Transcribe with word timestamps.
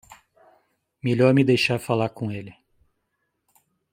Melhor 1.03 1.31
me 1.31 1.43
deixar 1.43 1.77
falar 1.77 2.09
com 2.09 2.31
ele. 2.31 2.55